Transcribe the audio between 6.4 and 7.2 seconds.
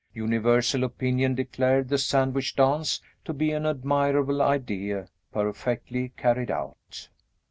out.